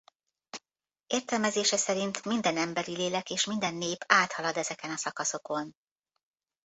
[1.07, 5.73] Értelmezése szerint minden emberi lélek és minden nép áthalad ezeken a szakaszokon.